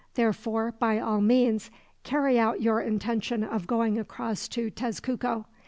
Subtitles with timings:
[0.15, 1.69] Therefore, by all means,
[2.01, 5.45] carry out your intention of going across to Tezcuco.